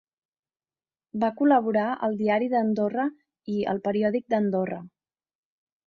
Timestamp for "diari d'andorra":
2.23-3.07